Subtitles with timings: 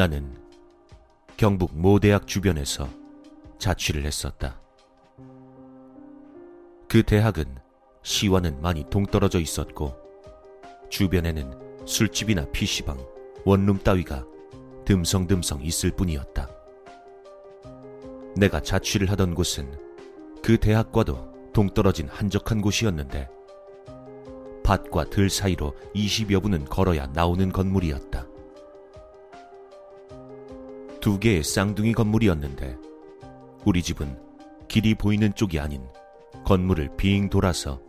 [0.00, 0.34] 나는
[1.36, 2.88] 경북 모 대학 주변에서
[3.58, 4.58] 자취를 했었다.
[6.88, 7.58] 그 대학은
[8.00, 9.94] 시와는 많이 동떨어져 있었고
[10.88, 12.96] 주변에는 술집이나 PC방,
[13.44, 14.24] 원룸 따위가
[14.86, 16.48] 듬성듬성 있을 뿐이었다.
[18.36, 19.70] 내가 자취를 하던 곳은
[20.42, 23.28] 그 대학과도 동떨어진 한적한 곳이었는데
[24.64, 28.29] 밭과 들 사이로 20여 분은 걸어야 나오는 건물이었다.
[31.00, 32.76] 두 개의 쌍둥이 건물이었는데
[33.64, 34.18] 우리 집은
[34.68, 35.82] 길이 보이는 쪽이 아닌
[36.44, 37.80] 건물을 빙 돌아서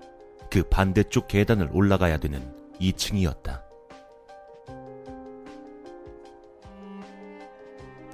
[0.49, 2.41] 그 반대쪽 계단을 올라가야 되는
[2.79, 3.61] 2층이었다.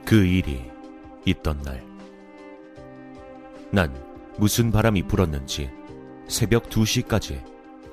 [0.03, 0.63] 그 일이
[1.25, 1.83] 있던 날,
[3.71, 3.93] 난
[4.37, 5.69] 무슨 바람이 불었는지
[6.27, 7.43] 새벽 2시까지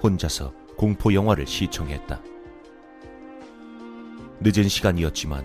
[0.03, 2.23] 혼자서 공포 영화를 시청했다.
[4.41, 5.45] 늦은 시간이었지만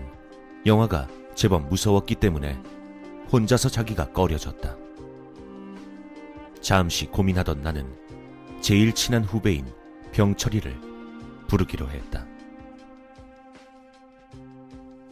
[0.66, 1.08] 영화가
[1.40, 2.52] 제법 무서웠기 때문에
[3.32, 4.76] 혼자서 자기가 꺼려졌다.
[6.60, 7.90] 잠시 고민하던 나는
[8.60, 9.64] 제일 친한 후배인
[10.12, 10.78] 병철이를
[11.48, 12.26] 부르기로 했다.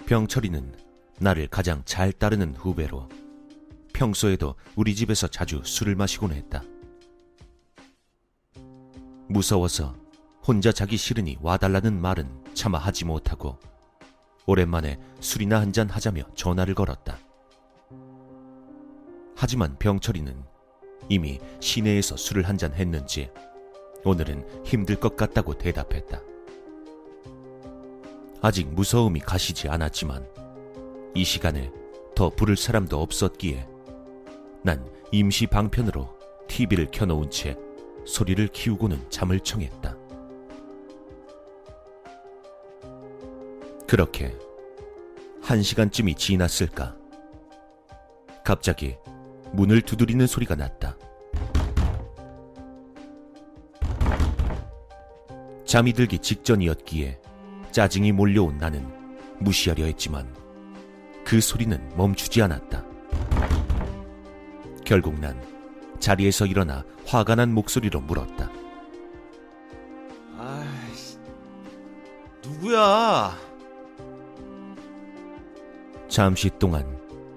[0.04, 0.74] 병철이는
[1.18, 3.08] 나를 가장 잘 따르는 후배로
[3.94, 6.62] 평소에도 우리 집에서 자주 술을 마시곤 했다.
[9.30, 9.96] 무서워서
[10.46, 13.58] 혼자 자기 싫으니 와달라는 말은 차마 하지 못하고
[14.48, 17.18] 오랜만에 술이나 한 잔 하자며 전화를 걸었다.
[19.36, 20.42] 하지만 병철이는
[21.10, 23.30] 이미 시내에서 술을 한 잔 했는지
[24.04, 26.22] 오늘은 힘들 것 같다고 대답했다.
[28.40, 30.26] 아직 무서움이 가시지 않았지만
[31.14, 31.70] 이 시간에
[32.14, 33.68] 더 부를 사람도 없었기에
[34.62, 34.82] 난
[35.12, 36.08] 임시 방편으로
[36.48, 37.54] TV를 켜놓은 채
[38.06, 39.94] 소리를 키우고는 잠을 청했다.
[43.88, 44.36] 그렇게
[45.40, 46.94] 한 시간쯤이 지났을까?
[48.44, 48.96] 갑자기
[49.52, 50.94] 문을 두드리는 소리가 났다.
[55.64, 57.18] 잠이 들기 직전이었기에
[57.72, 58.86] 짜증이 몰려온 나는
[59.38, 60.34] 무시하려 했지만
[61.24, 62.84] 그 소리는 멈추지 않았다.
[64.84, 65.42] 결국 난
[65.98, 68.50] 자리에서 일어나 화가 난 목소리로 물었다.
[70.36, 71.18] 아이씨,
[72.42, 73.47] 누구야?
[76.18, 76.84] 잠시 동안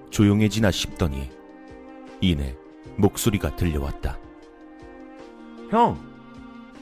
[0.10, 1.30] 조용해지나 싶더니
[2.20, 2.58] 이내
[2.98, 4.18] 목소리가 들려왔다.
[5.70, 6.00] 형,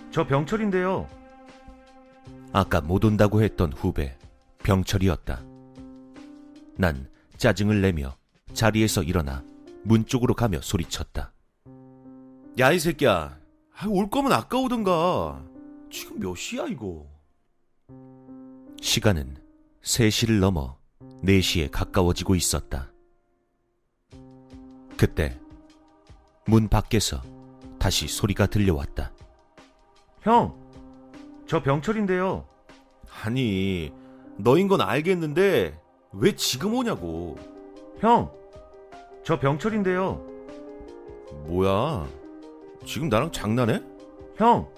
[0.09, 1.09] 저 병철인데요.
[2.53, 4.17] 아까 못 온다고 했던 후배
[4.63, 5.43] 병철이었다.
[6.77, 8.15] 난 짜증을 내며
[8.53, 9.43] 자리에서 일어나
[9.83, 11.33] 문 쪽으로 가며 소리쳤다.
[12.59, 13.37] 야, 이 새끼야.
[13.75, 15.43] 아, 올 거면 아까 오든가.
[15.91, 17.05] 지금 몇 시야, 이거?
[18.79, 19.35] 시간은
[19.83, 20.78] 3시를 넘어
[21.23, 22.91] 4시에 가까워지고 있었다.
[24.97, 25.39] 그때
[26.45, 27.21] 문 밖에서
[27.77, 29.11] 다시 소리가 들려왔다.
[30.21, 30.55] 형,
[31.47, 32.45] 저 병철인데요.
[33.23, 33.93] 아니,
[34.37, 35.79] 너인 건 알겠는데,
[36.11, 37.37] 왜 지금 오냐고.
[37.99, 38.31] 형,
[39.23, 40.25] 저 병철인데요.
[41.45, 42.07] 뭐야?
[42.85, 43.81] 지금 나랑 장난해?
[44.35, 44.69] 형,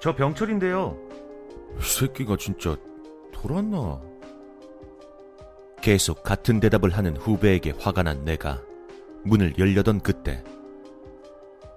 [0.00, 0.96] 저 병철인데요.
[1.78, 2.76] 이 새끼가 진짜
[3.32, 4.00] 돌았나?
[5.80, 8.62] 계속 같은 대답을 하는 후배에게 화가 난 내가
[9.24, 10.42] 문을 열려던 그때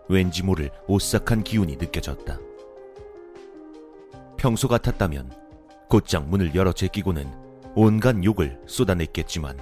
[0.10, 2.40] 왠지 모를 오싹한 기운이 느껴졌다.
[4.38, 5.32] 평소 같았다면
[5.88, 7.32] 곧장 문을 열어 제끼고는
[7.76, 9.58] 온갖 욕을 쏟아냈겠지만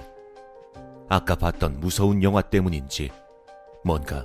[1.08, 3.10] 아까 봤던 무서운 영화 때문인지
[3.84, 4.24] 뭔가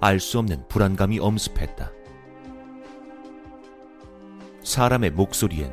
[0.00, 1.90] 알 수 없는 불안감이 엄습했다.
[4.62, 5.72] 사람의 목소리엔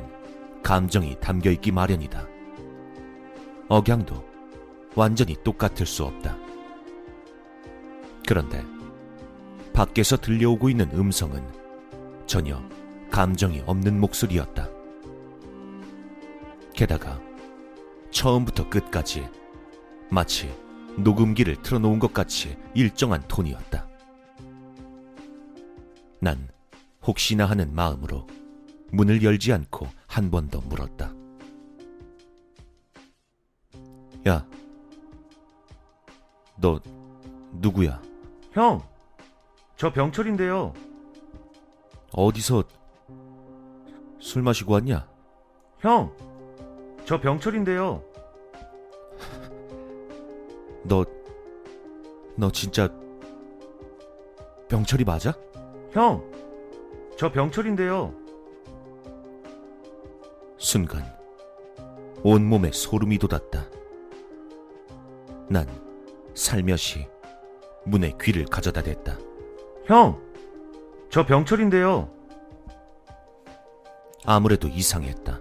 [0.62, 2.35] 감정이 담겨 있기 마련이다.
[3.68, 4.24] 억양도
[4.94, 6.36] 완전히 똑같을 수 없다.
[8.26, 8.64] 그런데
[9.72, 11.44] 밖에서 들려오고 있는 음성은
[12.26, 12.60] 전혀
[13.10, 14.68] 감정이 없는 목소리였다.
[16.74, 17.20] 게다가
[18.10, 19.28] 처음부터 끝까지
[20.10, 20.52] 마치
[20.98, 23.86] 녹음기를 틀어놓은 것 같이 일정한 톤이었다.
[26.20, 26.48] 난
[27.06, 28.26] 혹시나 하는 마음으로
[28.92, 31.15] 문을 열지 않고 한 번 더 물었다.
[34.26, 34.44] 야,
[36.56, 36.80] 너
[37.52, 38.02] 누구야?
[38.50, 38.82] 형,
[39.76, 40.72] 저 병철인데요.
[42.12, 42.64] 어디서
[44.18, 45.08] 술 마시고 왔냐?
[45.78, 46.12] 형,
[47.04, 48.02] 저 병철인데요.
[50.82, 51.04] 너,
[52.36, 52.88] 너 진짜
[54.68, 55.32] 병철이 맞아?
[55.92, 56.28] 형,
[57.16, 58.12] 저 병철인데요.
[60.58, 61.04] 순간
[62.24, 63.75] 온몸에 소름이 돋았다.
[65.48, 65.66] 난
[66.34, 67.06] 살며시
[67.84, 69.16] 문에 귀를 가져다 댔다.
[69.86, 70.20] 형!
[71.10, 72.10] 저 병철인데요.
[74.24, 75.40] 아무래도 이상했다.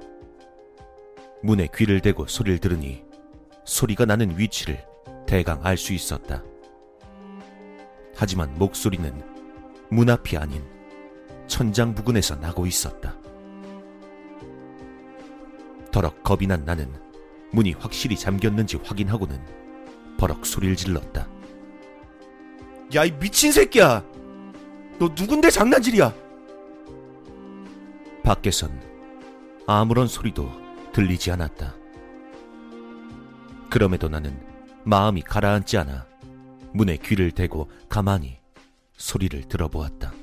[1.41, 3.03] 문에 귀를 대고 소리를 들으니
[3.65, 4.85] 소리가 나는 위치를
[5.25, 6.43] 대강 알 수 있었다.
[8.15, 9.11] 하지만 목소리는
[9.89, 10.63] 문 앞이 아닌
[11.47, 13.17] 천장 부근에서 나고 있었다.
[15.91, 16.93] 더럭 겁이 난 나는
[17.51, 19.64] 문이 확실히 잠겼는지 확인하고는
[20.17, 21.27] 버럭 소리를 질렀다.
[22.95, 24.03] 야, 이 미친 새끼야!
[24.99, 26.13] 너 누군데 장난질이야?
[28.23, 28.81] 밖에선
[29.67, 30.49] 아무런 소리도
[30.93, 31.75] 들리지 않았다.
[33.69, 34.39] 그럼에도 나는
[34.85, 36.07] 마음이 가라앉지 않아
[36.73, 38.39] 문에 귀를 대고 가만히
[38.95, 40.13] 소리를 들어보았다.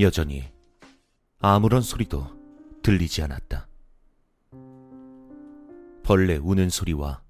[0.00, 0.50] 여전히
[1.38, 2.26] 아무런 소리도
[2.82, 3.67] 들리지 않았다.
[6.08, 7.20] 벌레 우는 소리와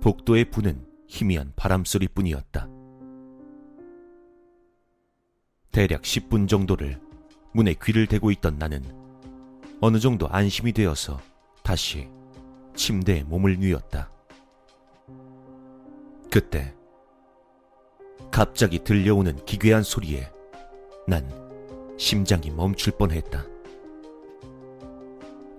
[0.00, 2.68] 복도에 부는 희미한 바람소리 뿐이었다.
[5.70, 7.00] 대략 10분 정도를
[7.52, 8.82] 문에 귀를 대고 있던 나는
[9.80, 11.20] 어느 정도 안심이 되어서
[11.62, 12.08] 다시
[12.74, 14.10] 침대에 몸을 뉘었다.
[16.32, 16.74] 그때
[18.32, 20.32] 갑자기 들려오는 기괴한 소리에
[21.06, 21.30] 난
[21.96, 23.46] 심장이 멈출 뻔했다.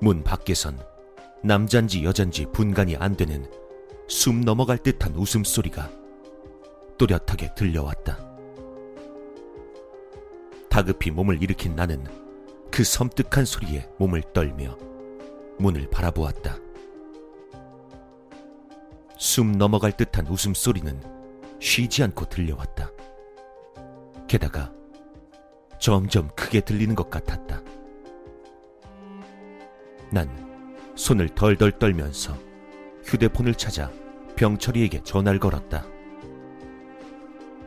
[0.02, 0.95] 문 밖에선
[1.44, 3.50] 남잔지 여잔지 분간이 안 되는
[4.08, 5.90] 숨 넘어갈 듯한 웃음소리가
[6.98, 8.20] 또렷하게 들려왔다.
[10.70, 12.04] 다급히 몸을 일으킨 나는
[12.72, 14.78] 그 섬뜩한 소리에 몸을 떨며
[15.58, 16.58] 문을 바라보았다.
[19.18, 21.02] 숨 넘어갈 듯한 웃음소리는
[21.60, 22.92] 쉬지 않고 들려왔다.
[24.28, 24.74] 게다가
[25.80, 27.62] 점점 크게 들리는 것 같았다.
[30.12, 30.45] 난
[30.96, 32.38] 손을 덜덜 떨면서
[33.04, 33.92] 휴대폰을 찾아
[34.36, 35.86] 병철이에게 전화를 걸었다.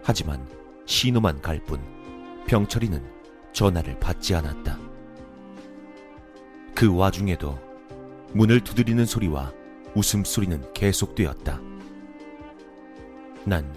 [0.03, 0.47] 하지만
[0.87, 1.81] 신호만 갈 뿐
[2.47, 3.03] 병철이는
[3.53, 4.79] 전화를 받지 않았다.
[6.75, 7.59] 그 와중에도
[8.33, 9.53] 문을 두드리는 소리와
[9.95, 11.61] 웃음소리는 계속되었다.
[13.45, 13.75] 난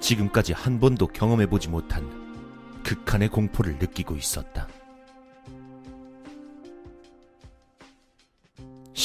[0.00, 4.68] 지금까지 한 번도 경험해보지 못한 극한의 공포를 느끼고 있었다.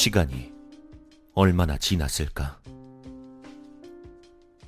[0.04, 0.52] 시간이
[1.32, 2.60] 얼마나 지났을까?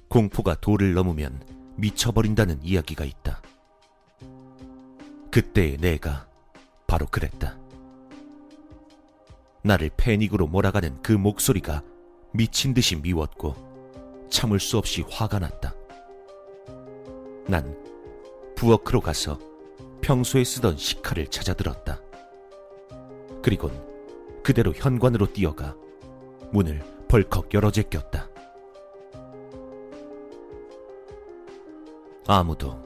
[0.08, 1.44] 공포가 도를 넘으면
[1.76, 3.42] 미쳐버린다는 이야기가 있다.
[5.30, 6.26] 그때의 내가
[6.86, 7.58] 바로 그랬다.
[9.62, 11.82] 나를 패닉으로 몰아가는 그 목소리가
[12.32, 15.74] 미친 듯이 미웠고 참을 수 없이 화가 났다.
[17.46, 17.76] 난
[18.54, 19.38] 부엌으로 가서
[20.00, 22.00] 평소에 쓰던 식칼을 찾아들었다.
[23.42, 23.85] 그리곤
[24.46, 25.74] 그대로 현관으로 뛰어가
[26.52, 28.28] 문을 벌컥 열어 제꼈다.
[32.28, 32.80] 아무도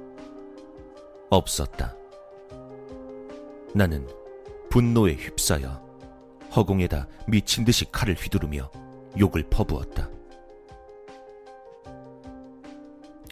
[1.29, 1.95] 없었다.
[3.75, 4.09] 나는
[4.71, 8.71] 분노에 휩싸여 허공에다 미친 듯이 칼을 휘두르며
[9.19, 10.09] 욕을 퍼부었다.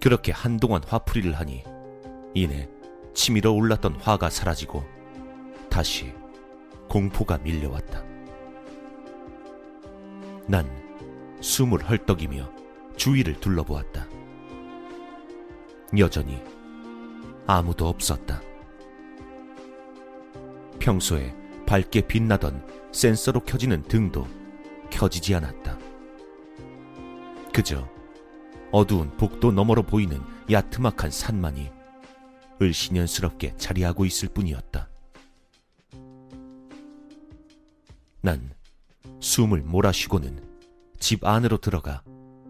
[0.02, 1.64] 그렇게 한동안 화풀이를 하니
[2.34, 2.68] 이내
[3.14, 4.84] 치밀어 올랐던 화가 사라지고
[5.70, 6.12] 다시
[6.90, 8.07] 공포가 밀려왔다.
[10.50, 10.66] 난
[11.42, 12.50] 숨을 헐떡이며
[12.96, 14.08] 주위를 둘러보았다.
[15.98, 16.42] 여전히
[17.46, 18.40] 아무도 없었다.
[20.78, 21.34] 평소에
[21.66, 24.26] 밝게 빛나던 센서로 켜지는 등도
[24.90, 25.78] 켜지지 않았다.
[27.52, 27.86] 그저
[28.72, 30.18] 어두운 복도 너머로 보이는
[30.50, 31.70] 야트막한 산만이
[32.62, 34.88] 을신연스럽게 자리하고 있을 뿐이었다.
[38.22, 38.57] 난
[39.28, 40.42] 숨을 몰아쉬고는
[40.98, 42.02] 집 안으로 들어가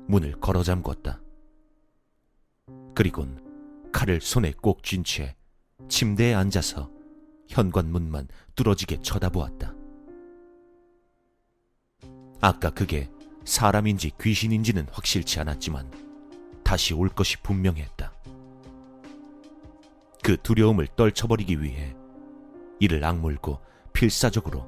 [0.07, 1.21] 문을 걸어 잠궜다.
[2.95, 5.35] 그리곤 칼을 손에 꼭 쥔 채
[5.89, 6.89] 침대에 앉아서
[7.49, 9.75] 현관문만 뚫어지게 쳐다보았다.
[12.41, 13.11] 아까 그게
[13.45, 15.91] 사람인지 귀신인지는 확실치 않았지만
[16.63, 18.13] 다시 올 것이 분명했다.
[20.23, 21.97] 그 두려움을 떨쳐버리기 위해
[22.79, 23.59] 이를 악물고
[23.93, 24.65] 필사적으로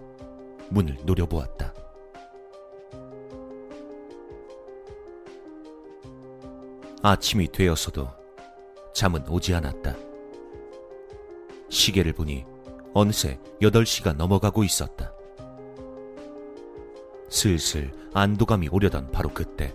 [0.70, 1.79] 문을 노려보았다.
[7.02, 8.08] 아침이 되었어도
[8.94, 9.96] 잠은 오지 않았다.
[11.70, 12.44] 시계를 보니
[12.92, 15.12] 어느새 8시가 넘어가고 있었다.
[17.30, 19.74] 슬슬 안도감이 오려던 바로 그때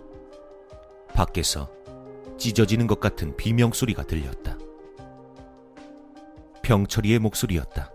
[1.14, 1.72] 밖에서
[2.38, 4.58] 찢어지는 것 같은 비명소리가 들렸다.
[6.62, 7.92] 병철이의 목소리였다.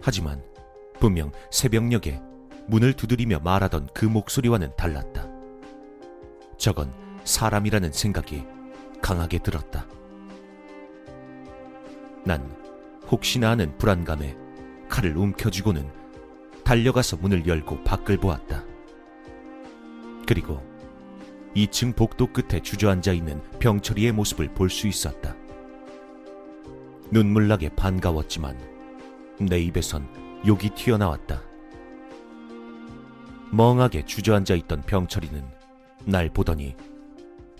[0.00, 0.42] 하지만
[0.98, 2.22] 분명 새벽녘에
[2.68, 5.28] 문을 두드리며 말하던 그 목소리와는 달랐다.
[6.56, 8.44] 저건 사람이라는 생각이
[9.02, 9.86] 강하게 들었다.
[12.24, 12.56] 난
[13.10, 14.36] 혹시나 하는 불안감에
[14.88, 15.86] 칼을 움켜쥐고는
[16.64, 18.64] 달려가서 문을 열고 밖을 보았다.
[20.26, 20.62] 그리고
[21.54, 25.34] 2층 복도 끝에 주저앉아 있는 병철이의 모습을 볼 수 있었다.
[27.10, 28.58] 눈물나게 반가웠지만
[29.38, 30.08] 내 입에선
[30.46, 31.42] 욕이 튀어나왔다.
[33.52, 35.44] 멍하게 주저앉아 있던 병철이는
[36.04, 36.74] 날 보더니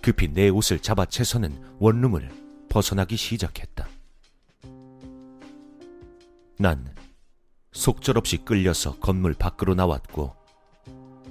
[0.06, 2.30] 급히 내 옷을 잡아 채서는 원룸을
[2.68, 3.88] 벗어나기 시작했다.
[6.60, 6.94] 난
[7.72, 10.32] 속절없이 끌려서 건물 밖으로 나왔고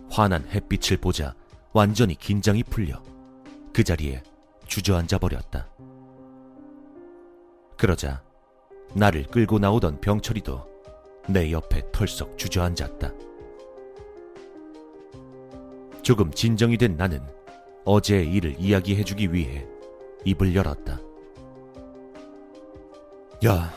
[0.10, 1.34] 환한 햇빛을 보자
[1.72, 3.02] 완전히 긴장이 풀려
[3.72, 4.22] 그 자리에
[4.68, 5.70] 주저앉아 버렸다.
[7.78, 8.22] 그러자
[8.94, 10.68] 나를 끌고 나오던 병철이도
[11.30, 13.14] 내 옆에 털썩 주저앉았다.
[16.02, 17.22] 조금 진정이 된 나는
[17.86, 19.66] 어제의 일을 이야기해주기 위해
[20.26, 21.00] 입을 열었다.
[23.46, 23.72] 야,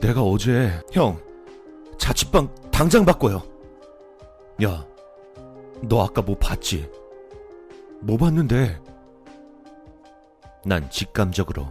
[0.00, 1.18] 내가 어제 형
[1.96, 3.42] 자취방 당장 바꿔요.
[4.64, 4.84] 야,
[5.82, 6.90] 너 아까 뭐 봤지?
[8.00, 8.80] 뭐 봤는데?
[10.64, 11.66] 난 직감적으로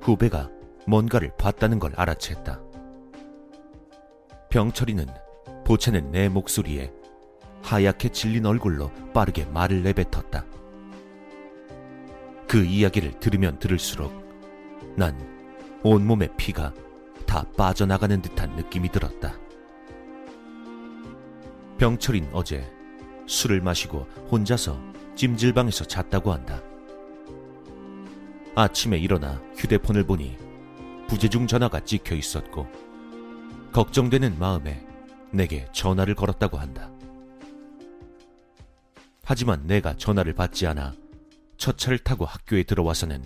[0.00, 0.50] 후배가
[0.86, 2.62] 뭔가를 봤다는 걸 알아챘다.
[4.50, 5.06] 병철이는
[5.64, 6.92] 보채는 내 목소리에
[7.64, 10.44] 하얗게 질린 얼굴로 빠르게 말을 내뱉었다.
[12.46, 14.12] 그 이야기를 들으면 들을수록
[14.96, 15.18] 난
[15.82, 16.74] 온몸의 피가
[17.26, 19.34] 다 빠져나가는 듯한 느낌이 들었다.
[21.78, 22.70] 병철인 어제
[23.26, 24.78] 술을 마시고 혼자서
[25.16, 26.62] 찜질방에서 잤다고 한다.
[28.54, 30.36] 아침에 일어나 휴대폰을 보니
[31.08, 32.68] 부재중 전화가 찍혀 있었고
[33.72, 34.86] 걱정되는 마음에
[35.32, 36.93] 내게 전화를 걸었다고 한다.
[39.24, 40.94] 하지만 내가 전화를 받지 않아
[41.56, 43.22] 첫 차를 타고 학교에 들어와서는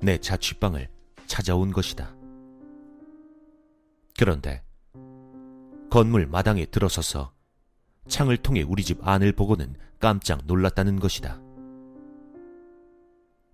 [0.00, 0.88] 내 자취방을
[1.26, 2.14] 찾아온 것이다.
[4.18, 4.62] 그런데
[5.90, 7.32] 건물 마당에 들어서서
[8.08, 11.40] 창을 통해 우리 집 안을 보고는 깜짝 놀랐다는 것이다.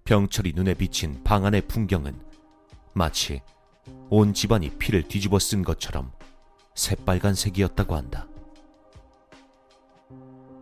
[0.05, 2.19] 병철이 눈에 비친 방 안의 풍경은
[2.95, 3.43] 마치
[4.09, 6.11] 온 집안이 피를 뒤집어 쓴 것처럼
[6.75, 8.27] 새빨간색이었다고 한다.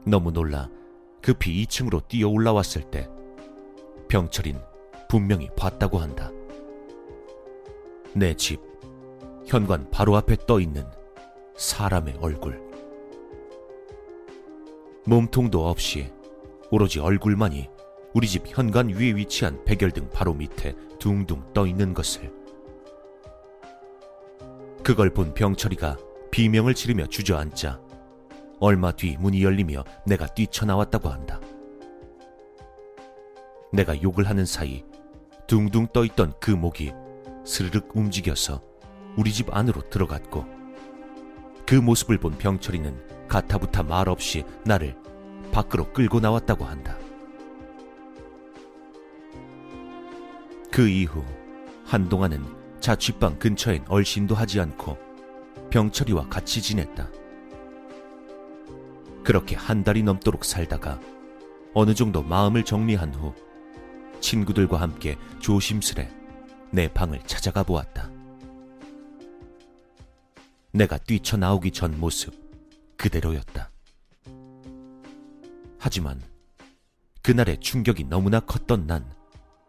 [0.04, 0.68] 너무 놀라
[1.26, 3.08] 급히 2층으로 뛰어 올라왔을 때
[4.06, 4.60] 병철인
[5.08, 6.30] 분명히 봤다고 한다.
[8.14, 8.60] 내 집,
[9.44, 10.86] 현관 바로 앞에 떠 있는
[11.56, 12.62] 사람의 얼굴.
[15.04, 16.12] 몸통도 없이
[16.70, 17.70] 오로지 얼굴만이
[18.14, 22.32] 우리 집 현관 위에 위치한 백열등 바로 밑에 둥둥 떠 있는 것을.
[24.84, 25.96] 그걸 본 병철이가
[26.30, 27.80] 비명을 지르며 주저앉자
[28.58, 31.40] 얼마 뒤 문이 열리며 내가 뛰쳐나왔다고 한다.
[33.72, 34.84] 내가 욕을 하는 사이
[35.46, 36.92] 둥둥 떠 있던 그 목이
[37.44, 38.62] 스르륵 움직여서
[39.16, 40.46] 우리 집 안으로 들어갔고
[41.66, 44.96] 그 모습을 본 병철이는 가타부타 말 없이 나를
[45.52, 46.96] 밖으로 끌고 나왔다고 한다.
[50.70, 51.24] 그 이후
[51.84, 52.44] 한동안은
[52.80, 54.96] 자취방 근처엔 얼씬도 하지 않고
[55.70, 57.08] 병철이와 같이 지냈다.
[59.26, 61.00] 그렇게 한 달이 넘도록 살다가
[61.74, 63.34] 어느 정도 마음을 정리한 후
[64.20, 66.08] 친구들과 함께 조심스레
[66.70, 68.08] 내 방을 찾아가 보았다.
[70.70, 72.34] 내가 뛰쳐나오기 전 모습
[72.96, 73.68] 그대로였다.
[75.80, 76.22] 하지만
[77.22, 79.12] 그날의 충격이 너무나 컸던 난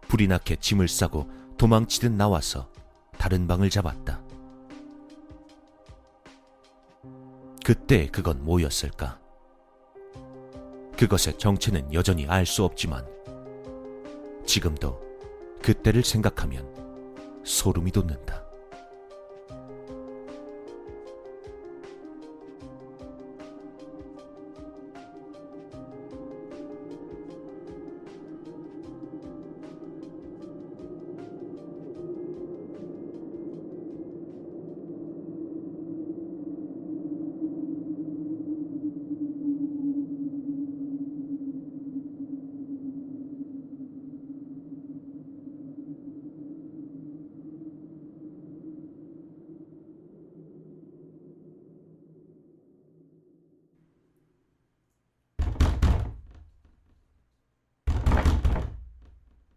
[0.01, 2.69] 불이 나게 짐을 싸고 도망치듯 나와서
[3.17, 4.21] 다른 방을 잡았다.
[7.65, 9.26] 그때 그건 뭐였을까?
[10.97, 13.05] 그것의 정체는 여전히 알 수 없지만
[14.45, 14.99] 지금도
[15.61, 16.65] 그때를 생각하면
[17.43, 18.46] 소름이 돋는다.